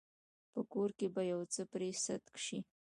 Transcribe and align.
په 0.53 0.61
کور 0.71 0.89
کې 0.97 1.07
به 1.13 1.21
يو 1.31 1.41
څه 1.53 1.61
پرې 1.71 1.89
سد 2.03 2.23
شي. 2.45 2.59